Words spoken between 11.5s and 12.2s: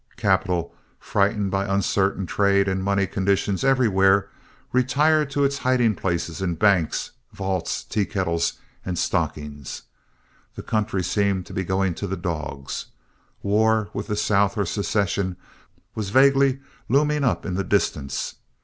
be going to the